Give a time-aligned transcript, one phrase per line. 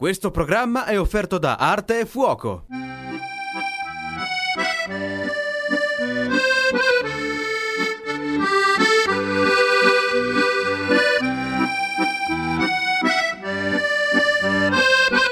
[0.00, 2.66] Questo programma è offerto da Arte e Fuoco.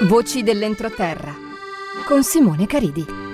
[0.08, 1.32] Voci dell'entroterra
[2.04, 3.25] con Simone Caridi.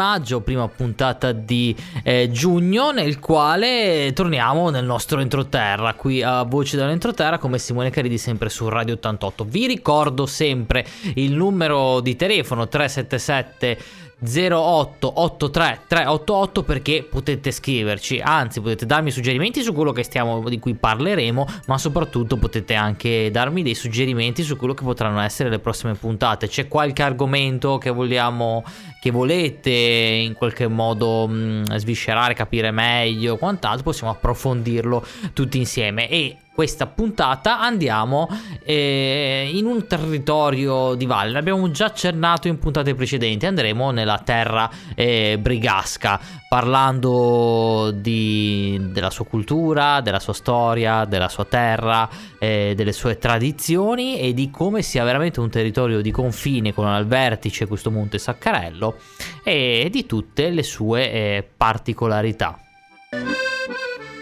[0.00, 6.76] Maggio, prima puntata di eh, giugno, nel quale torniamo nel nostro entroterra, qui a Voci
[6.76, 9.44] dell'entroterra come Simone Caridi sempre su Radio 88.
[9.44, 10.86] Vi ricordo sempre
[11.16, 19.72] il numero di telefono 377 0883 388 perché potete scriverci, anzi potete darmi suggerimenti su
[19.72, 24.74] quello che stiamo di cui parleremo, ma soprattutto potete anche darmi dei suggerimenti su quello
[24.74, 26.48] che potranno essere le prossime puntate.
[26.48, 28.64] C'è qualche argomento che vogliamo
[29.00, 36.36] che volete in qualche modo mh, sviscerare, capire meglio, quant'altro, possiamo approfondirlo tutti insieme e
[36.52, 38.28] questa puntata andiamo
[38.64, 41.32] eh, in un territorio di valle.
[41.32, 43.46] L'abbiamo già accennato in puntate precedenti.
[43.46, 51.44] Andremo nella terra eh, brigasca, parlando di, della sua cultura, della sua storia, della sua
[51.44, 56.86] terra, eh, delle sue tradizioni e di come sia veramente un territorio di confine con
[56.86, 58.96] al vertice questo monte Saccarello
[59.42, 62.58] e di tutte le sue eh, particolarità.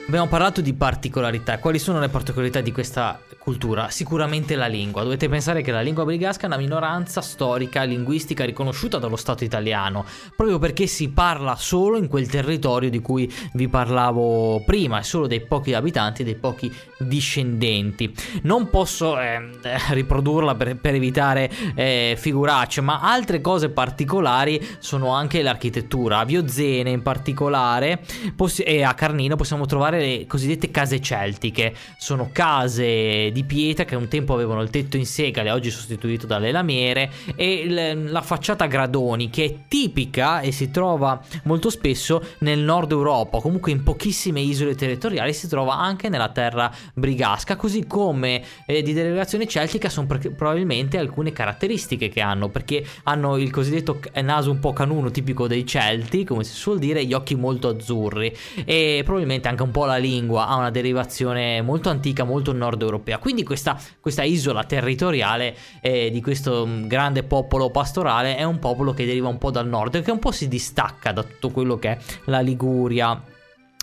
[0.09, 1.59] Abbiamo parlato di particolarità.
[1.59, 3.91] Quali sono le particolarità di questa cultura?
[3.91, 5.03] Sicuramente la lingua.
[5.03, 10.06] Dovete pensare che la lingua brigasca è una minoranza storica, linguistica riconosciuta dallo Stato italiano,
[10.34, 15.27] proprio perché si parla solo in quel territorio di cui vi parlavo prima, e solo
[15.27, 18.10] dei pochi abitanti dei pochi discendenti.
[18.44, 19.50] Non posso eh,
[19.91, 26.21] riprodurla per, per evitare eh, figuracce, ma altre cose particolari sono anche l'architettura.
[26.21, 28.00] A Viozene in particolare
[28.34, 31.75] possi- e a Carnino possiamo trovare le cosiddette case celtiche.
[31.97, 36.53] Sono case di pietra che un tempo avevano il tetto in segale, oggi sostituito dalle
[36.53, 42.59] lamiere, e la facciata a gradoni che è tipica e si trova molto spesso nel
[42.59, 48.42] nord Europa, comunque in pochissime isole territoriali si trova anche nella terra brigasca, così come
[48.66, 53.98] eh, di delegazione celtica sono pr- probabilmente alcune caratteristiche che hanno, perché hanno il cosiddetto
[53.98, 57.69] c- naso un po' canuno tipico dei Celti, come si suol dire, gli occhi molto
[57.69, 58.34] azzurri
[58.65, 63.19] e probabilmente anche un po' la lingua ha una derivazione molto antica, molto nord europea.
[63.19, 68.94] Quindi questa, questa isola territoriale eh, di questo mm, grande popolo pastorale è un popolo
[68.94, 71.91] che deriva un po' dal nord, che un po' si distacca da tutto quello che
[71.91, 73.21] è la Liguria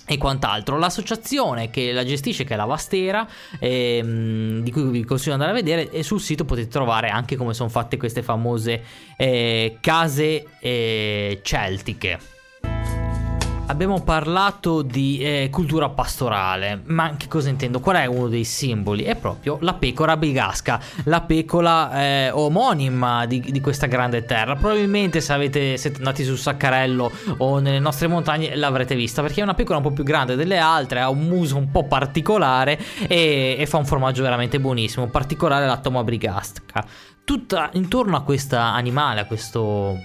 [0.05, 0.77] e quant'altro.
[0.77, 3.27] L'associazione che la gestisce, che è la Vastera,
[3.59, 7.35] ehm, di cui vi consiglio di andare a vedere, e sul sito potete trovare anche
[7.35, 8.83] come sono fatte queste famose
[9.17, 12.34] eh, case eh, celtiche.
[13.67, 17.79] Abbiamo parlato di eh, cultura pastorale, ma che cosa intendo?
[17.79, 19.03] Qual è uno dei simboli?
[19.03, 24.55] È proprio la pecora brigasca, la pecora eh, omonima di, di, questa grande terra.
[24.55, 29.43] Probabilmente se avete, siete andati su Saccarello o nelle nostre montagne l'avrete vista, perché è
[29.43, 33.55] una pecora un po' più grande delle altre, ha un muso un po' particolare e,
[33.57, 36.85] e fa un formaggio veramente buonissimo, in particolare la toma brigasca.
[37.23, 39.97] Tutta intorno a questa animale, a questo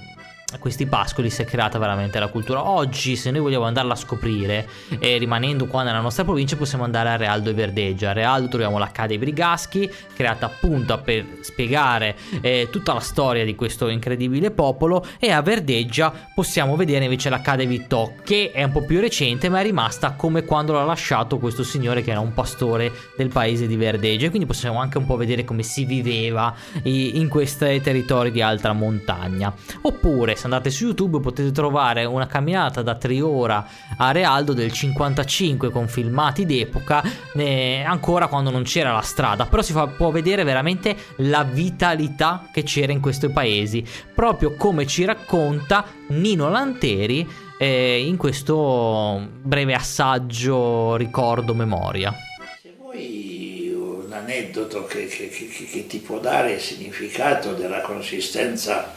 [0.58, 2.68] questi pascoli si è creata veramente la cultura.
[2.68, 4.68] Oggi, se noi vogliamo andarla a scoprire,
[4.98, 8.10] e rimanendo qua nella nostra provincia, possiamo andare a Realdo e Verdeggia.
[8.10, 13.54] A Realdo troviamo la Cade Brigaschi, creata appunto per spiegare eh, tutta la storia di
[13.54, 15.06] questo incredibile popolo.
[15.18, 19.48] E a Verdeggia possiamo vedere invece la Cade Vittò, che è un po' più recente,
[19.48, 23.66] ma è rimasta come quando l'ha lasciato questo signore che era un pastore del paese
[23.66, 24.28] di Verdeggia.
[24.28, 29.52] Quindi possiamo anche un po' vedere come si viveva in questi territori di alta montagna.
[29.82, 33.66] Oppure se andate su YouTube potete trovare una camminata da Triora
[33.98, 37.04] a Realdo del 55 con filmati d'epoca,
[37.34, 42.48] eh, ancora quando non c'era la strada, però si fa, può vedere veramente la vitalità
[42.50, 43.84] che c'era in questi paesi,
[44.14, 47.28] proprio come ci racconta Nino Lanteri
[47.58, 52.14] eh, in questo breve assaggio ricordo memoria.
[52.62, 58.94] Se vuoi un aneddoto che, che, che, che ti può dare significato della consistenza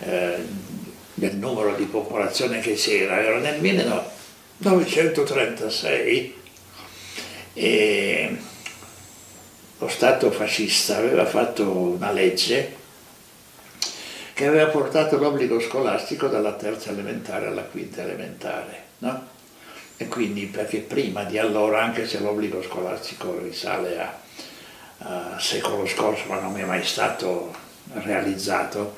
[0.00, 0.36] eh,
[1.14, 6.34] del numero di popolazione che c'era, era nel 1936
[7.52, 8.36] e
[9.78, 12.76] lo Stato fascista aveva fatto una legge
[14.34, 18.84] che aveva portato l'obbligo scolastico dalla terza elementare alla quinta elementare.
[18.98, 19.28] No?
[19.96, 24.18] E quindi perché prima di allora, anche se l'obbligo scolastico risale a,
[24.98, 27.54] a secolo scorso, ma non è mai stato
[27.92, 28.96] realizzato,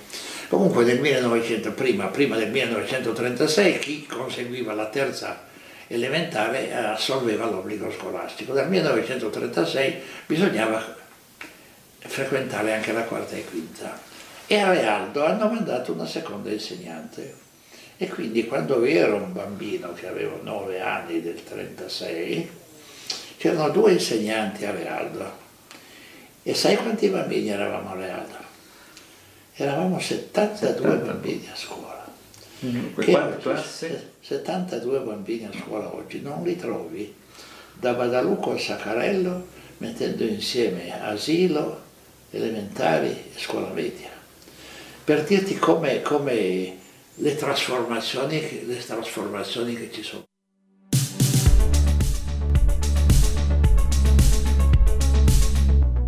[0.53, 5.45] comunque nel 1900, prima, prima del 1936 chi conseguiva la terza
[5.87, 8.53] elementare assolveva l'obbligo scolastico.
[8.53, 9.95] Dal 1936
[10.27, 10.95] bisognava
[12.01, 13.99] frequentare anche la quarta e quinta.
[14.47, 17.35] E a Realdo hanno mandato una seconda insegnante.
[17.97, 22.51] E quindi quando ero un bambino che avevo 9 anni del 36,
[23.39, 25.33] c'erano due insegnanti a Realdo.
[26.43, 28.52] E sai quanti bambini eravamo a Realdo?
[29.55, 32.11] Eravamo 72 bambini a scuola.
[32.65, 32.95] Mm-hmm.
[32.99, 37.15] Che oggi, 72 bambini a scuola oggi non li trovi
[37.75, 39.47] da Badalucco a Saccarello
[39.79, 41.83] mettendo insieme asilo,
[42.31, 44.09] elementari e scuola media.
[45.05, 46.79] Per dirti come, come
[47.17, 50.25] le, trasformazioni, le trasformazioni che ci sono.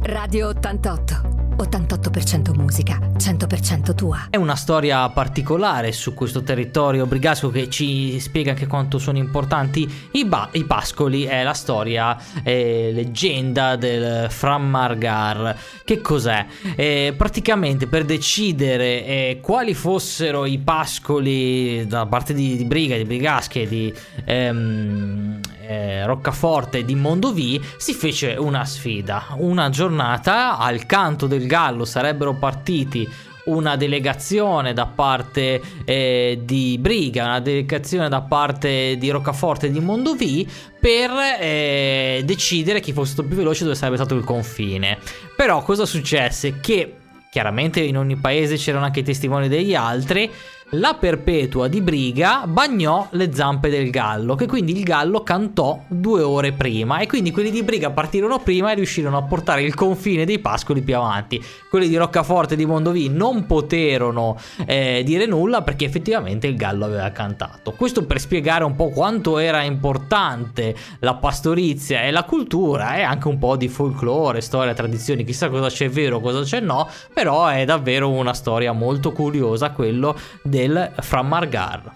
[0.01, 1.34] Radio 88.
[1.57, 4.27] 88% musica, 100% tua.
[4.31, 9.89] È una storia particolare su questo territorio brigasco che ci spiega anche quanto sono importanti
[10.13, 11.25] i, ba- i pascoli.
[11.25, 15.57] È la storia eh, leggenda del Frammargar.
[15.85, 16.45] Che cos'è?
[16.75, 23.05] Eh, praticamente per decidere eh, quali fossero i pascoli da parte di, di Briga, di
[23.05, 29.35] Brigasche, di ehm, eh, Roccaforte, di Mondovì, si fece una sfida.
[29.37, 33.09] Una giornata al canto del Gallo sarebbero partiti
[33.45, 40.49] una delegazione da parte eh, di Briga, una delegazione da parte di Roccaforte di Mondovì
[40.81, 44.99] per eh, decidere chi fosse stato più veloce dove sarebbe stato il confine.
[45.37, 46.61] Però cosa successe?
[46.61, 46.97] Che
[47.31, 50.31] chiaramente in ogni paese c'erano anche i testimoni degli altri
[50.79, 56.23] la perpetua di Briga bagnò le zampe del gallo, che quindi il gallo cantò due
[56.23, 60.25] ore prima e quindi quelli di Briga partirono prima e riuscirono a portare il confine
[60.25, 61.43] dei pascoli più avanti.
[61.69, 64.37] Quelli di Roccaforte e di Mondovì non poterono
[64.67, 67.73] eh, dire nulla perché effettivamente il gallo aveva cantato.
[67.73, 73.29] Questo per spiegare un po' quanto era importante la pastorizia e la cultura e anche
[73.29, 77.65] un po' di folklore, storia, tradizioni, chissà cosa c'è vero, cosa c'è no, però è
[77.65, 80.63] davvero una storia molto curiosa quello del
[81.01, 81.93] Frammargar.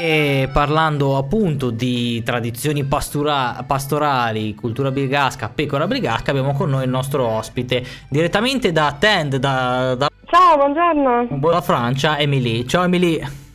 [0.00, 6.90] E parlando appunto di tradizioni pastura- pastorali, cultura brigasca, pecora brigasca, abbiamo con noi il
[6.90, 10.08] nostro ospite direttamente da Tend, da, da...
[10.26, 11.26] Ciao, buongiorno.
[11.38, 12.64] Buona Francia, Emily.
[12.66, 13.46] Ciao Emily.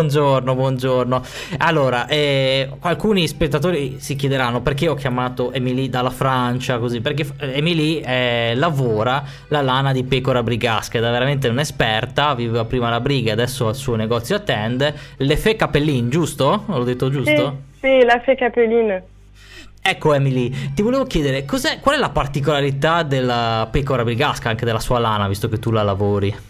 [0.00, 1.22] Buongiorno, buongiorno.
[1.58, 7.58] Allora, eh, alcuni spettatori si chiederanno perché ho chiamato Emily dalla Francia, così, perché eh,
[7.58, 12.98] Emily eh, lavora la lana di pecora brigasca ed è veramente un'esperta, viveva prima la
[12.98, 16.64] briga, adesso ha il suo negozio a Tend, le Fe Capellin, giusto?
[16.66, 17.58] L'ho detto giusto?
[17.72, 19.02] Sì, sì la Fe Capellin.
[19.82, 24.98] Ecco Emily, ti volevo chiedere qual è la particolarità della pecora brigasca, anche della sua
[24.98, 26.48] lana, visto che tu la lavori?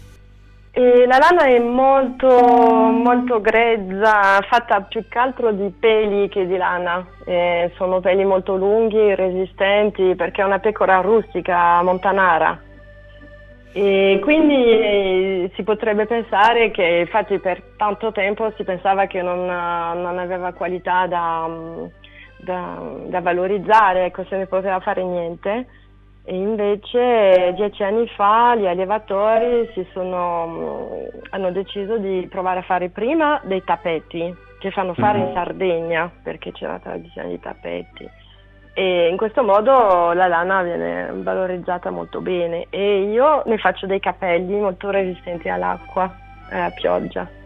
[0.73, 6.55] E la lana è molto, molto grezza, fatta più che altro di peli che di
[6.55, 7.05] lana.
[7.25, 12.57] E sono peli molto lunghi, resistenti, perché è una pecora rustica, montanara.
[13.73, 19.45] E quindi eh, si potrebbe pensare che, infatti, per tanto tempo si pensava che non,
[19.45, 21.49] non aveva qualità da,
[22.37, 25.67] da, da valorizzare, ecco, se ne poteva fare niente.
[26.23, 33.41] E invece dieci anni fa gli allevatori sono, hanno deciso di provare a fare prima
[33.43, 38.09] dei tappeti che fanno fare in Sardegna perché c'è una tradizione di tappeti.
[38.73, 42.67] E in questo modo la lana viene valorizzata molto bene.
[42.69, 46.15] E io ne faccio dei capelli molto resistenti all'acqua
[46.49, 47.39] e alla pioggia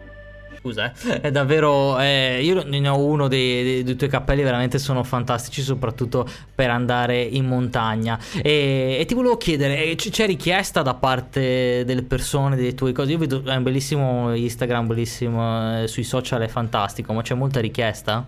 [0.66, 1.20] scusa, eh.
[1.20, 1.98] è davvero.
[2.00, 6.70] Eh, io ne ho uno dei, dei, dei, tuoi cappelli, veramente sono fantastici, soprattutto per
[6.70, 8.18] andare in montagna.
[8.42, 13.12] E, e ti volevo chiedere: eh, c'è richiesta da parte delle persone, dei tuoi cose?
[13.12, 17.60] Io vedo è un bellissimo Instagram, bellissimo eh, sui social, è fantastico, ma c'è molta
[17.60, 18.26] richiesta?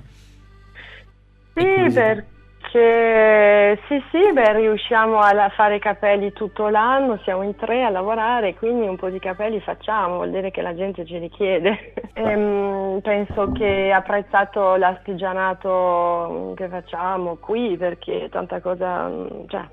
[1.55, 2.38] Sì, perché
[2.71, 7.91] che sì, sì, beh, riusciamo a fare i capelli tutto l'anno, siamo in tre a
[7.91, 11.95] lavorare, quindi un po' di capelli facciamo, vuol dire che la gente ce li chiede.
[12.13, 19.11] ehm, penso che apprezzato l'artigianato che facciamo qui perché tanta cosa,
[19.47, 19.67] cioè,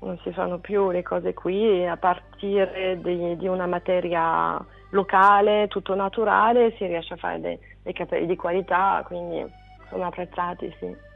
[0.00, 5.94] non si fanno più le cose qui a partire di, di una materia locale, tutto
[5.94, 9.44] naturale, si riesce a fare dei, dei capelli di qualità, quindi
[9.88, 11.10] sono apprezzati, sì.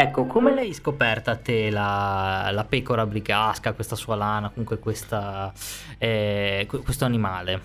[0.00, 5.52] Ecco, come l'hai scoperta te la, la pecora brigasca, questa sua lana, comunque questa,
[5.98, 7.60] eh, questo animale?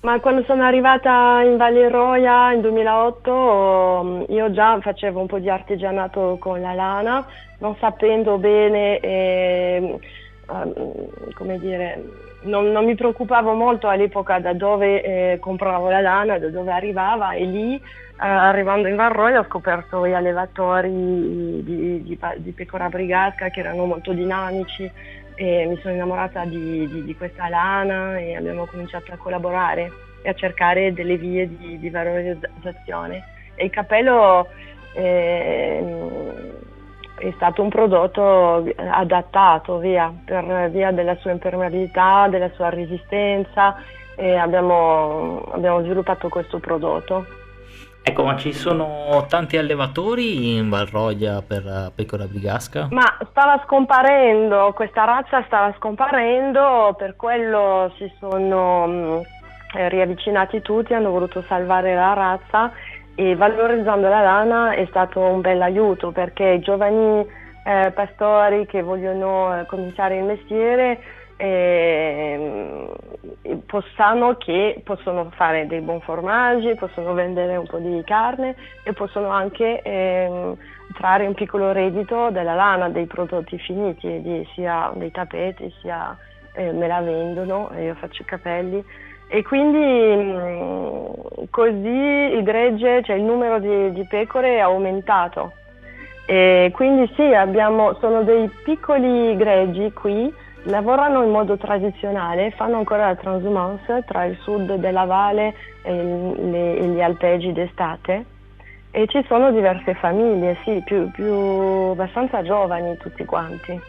[0.00, 5.38] Ma quando sono arrivata in Valle Roia nel 2008 mm, io già facevo un po'
[5.38, 7.24] di artigianato con la lana,
[7.58, 9.98] non sapendo bene, eh,
[11.34, 12.02] come dire,
[12.42, 17.32] non, non, mi preoccupavo molto all'epoca da dove eh, compravo la lana, da dove arrivava
[17.32, 17.80] e lì eh,
[18.16, 23.86] arrivando in Val Roia ho scoperto gli allevatori di, di, di pecora brigasca che erano
[23.86, 24.90] molto dinamici
[25.34, 29.90] e mi sono innamorata di, di, questa lana e abbiamo cominciato a collaborare
[30.20, 33.24] e a cercare delle vie di, valorizzazione.
[33.54, 34.48] E il cappello
[34.92, 36.49] eh,
[37.20, 43.76] è stato un prodotto adattato via, per via della sua impermeabilità, della sua resistenza
[44.16, 47.26] e abbiamo, abbiamo sviluppato questo prodotto.
[48.02, 52.88] Ecco, ma ci sono tanti allevatori in Valroglia per eh, pecora brigasca?
[52.90, 59.20] Ma stava scomparendo, questa razza stava scomparendo, per quello si sono mm,
[59.88, 62.72] riavvicinati tutti, hanno voluto salvare la razza
[63.20, 67.20] e valorizzando la lana è stato un bel aiuto perché i giovani
[67.64, 70.98] eh, pastori che vogliono eh, cominciare il mestiere
[71.36, 72.88] eh,
[73.66, 79.28] possano, che possono fare dei buoni formaggi, possono vendere un po' di carne e possono
[79.28, 80.56] anche eh,
[80.94, 86.16] trarre un piccolo reddito dalla lana, dei prodotti finiti, di, sia dei tappeti, sia
[86.54, 88.82] eh, me la vendono, io faccio i capelli
[89.32, 91.88] e quindi mh, così
[92.34, 95.52] il gregge, cioè il numero di, di pecore è aumentato.
[96.26, 100.32] E quindi sì, abbiamo, sono dei piccoli greggi qui
[100.64, 106.76] lavorano in modo tradizionale, fanno ancora la transhumance tra il sud della valle e, le,
[106.76, 108.24] e gli alpeggi d'estate
[108.90, 113.80] e ci sono diverse famiglie, sì, più, più abbastanza giovani tutti quanti.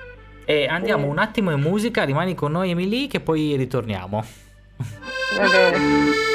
[0.45, 4.23] E andiamo un attimo in musica, rimani con noi Emily che poi ritorniamo.
[5.37, 6.29] Va bene.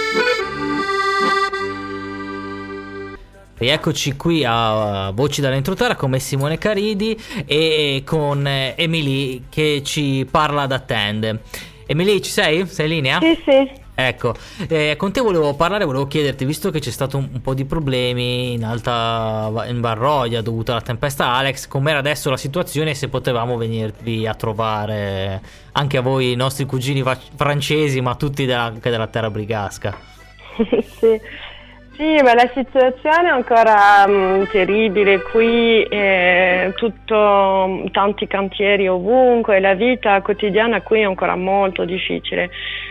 [3.59, 10.79] Rieccoci qui a Voci dall'Entroterra come Simone Caridi e con Emily che ci parla da
[10.81, 11.41] Tend.
[11.87, 12.67] Emily, ci sei?
[12.67, 13.19] Sei in linea?
[13.21, 13.85] Sì, sì.
[13.99, 14.35] Ecco,
[14.69, 17.65] eh, con te volevo parlare, volevo chiederti, visto che c'è stato un, un po' di
[17.65, 23.09] problemi in alta in Barroglia dovuto alla tempesta Alex, com'era adesso la situazione e se
[23.09, 25.41] potevamo venirvi a trovare
[25.73, 27.03] anche a voi, i nostri cugini
[27.35, 29.97] francesi, ma tutti della, anche della terra brigasca.
[30.99, 31.19] sì.
[31.97, 39.73] Sì, ma la situazione è ancora um, terribile, qui eh, tutto, tanti cantieri ovunque, la
[39.73, 42.51] vita quotidiana qui è ancora molto difficile,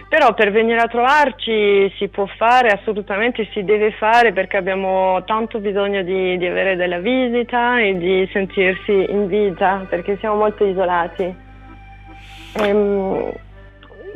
[0.10, 5.60] però per venire a trovarci si può fare, assolutamente si deve fare perché abbiamo tanto
[5.60, 11.32] bisogno di, di avere della visita e di sentirsi in vita perché siamo molto isolati.
[12.58, 13.32] Ehm,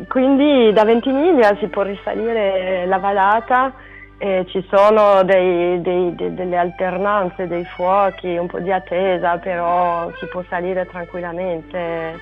[0.07, 3.71] quindi da Ventimiglia si può risalire la vallata
[4.19, 10.11] eh, ci sono dei, dei, de, delle alternanze, dei fuochi, un po' di attesa, però
[10.19, 12.19] si può salire tranquillamente,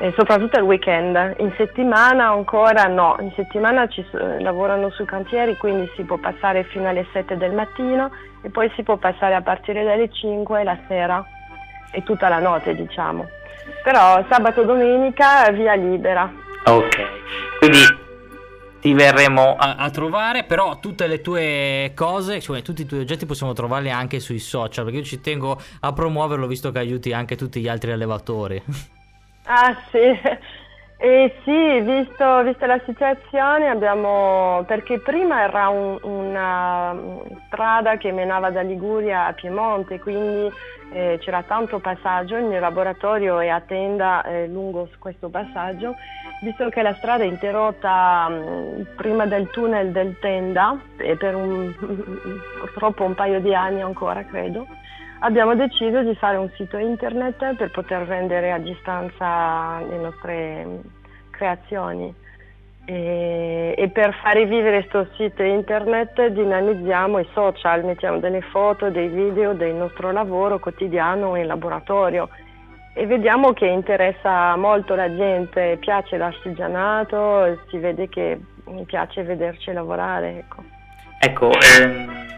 [0.00, 1.36] eh, soprattutto il weekend.
[1.38, 4.04] In settimana ancora no, in settimana ci,
[4.40, 8.10] lavorano sui cantieri, quindi si può passare fino alle 7 del mattino
[8.42, 11.24] e poi si può passare a partire dalle 5 la sera
[11.92, 13.28] e tutta la notte diciamo.
[13.84, 16.28] Però sabato e domenica via libera.
[16.64, 16.96] Ok,
[17.60, 18.06] quindi
[18.80, 23.26] ti verremo a, a, trovare, però tutte le tue cose, cioè tutti i tuoi oggetti
[23.26, 27.36] possiamo trovarli anche sui social, perché io ci tengo a promuoverlo visto che aiuti anche
[27.36, 28.62] tutti gli altri allevatori.
[29.44, 29.98] Ah sì,
[31.00, 36.96] eh sì, visto, vista la situazione abbiamo, perché prima era un, una
[37.46, 40.50] strada che menava da Liguria a Piemonte, quindi
[40.90, 45.94] eh, c'era tanto passaggio, il mio laboratorio è a tenda eh, lungo questo passaggio,
[46.42, 51.72] visto che la strada è interrotta mh, prima del tunnel del tenda, e per un,
[52.58, 54.66] purtroppo un paio di anni ancora credo,
[55.20, 60.80] abbiamo deciso di fare un sito internet per poter vendere a distanza le nostre
[61.30, 62.14] creazioni.
[62.84, 69.08] E, e, per fare vivere questo sito internet dinamizziamo i social, mettiamo delle foto, dei
[69.08, 72.30] video del nostro lavoro quotidiano in laboratorio
[72.94, 79.70] e vediamo che interessa molto la gente, piace l'artigianato, si vede che mi piace vederci
[79.72, 80.38] lavorare.
[80.38, 80.64] Ecco,
[81.20, 82.37] ecco ehm,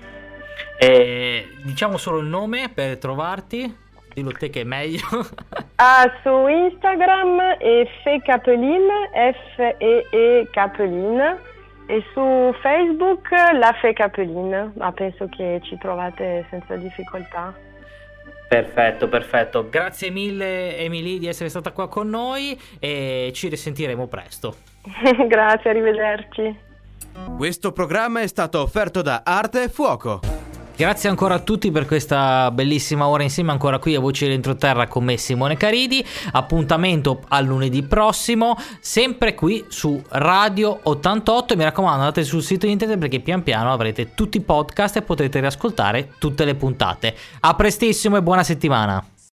[0.82, 3.88] eh, diciamo solo il nome per trovarti.
[4.14, 5.04] Dillo te che è meglio.
[5.76, 11.38] ah, su Instagram è Fe Capelin, F-E-E Capelin
[11.86, 17.54] e su Facebook la Fe Capelin, ma penso che ci trovate senza difficoltà.
[18.48, 19.68] Perfetto, perfetto.
[19.68, 24.56] Grazie mille Emily di essere stata qua con noi e ci risentiremo presto.
[25.28, 26.58] Grazie, arrivederci.
[27.36, 30.39] Questo programma è stato offerto da Arte e Fuoco.
[30.80, 35.04] Grazie ancora a tutti per questa bellissima ora insieme ancora qui a Voci dell'Entroterra con
[35.04, 36.02] me Simone Caridi.
[36.32, 41.54] Appuntamento al lunedì prossimo, sempre qui su Radio 88.
[41.54, 45.40] Mi raccomando, andate sul sito internet perché pian piano avrete tutti i podcast e potrete
[45.40, 47.14] riascoltare tutte le puntate.
[47.40, 49.04] A prestissimo e buona settimana.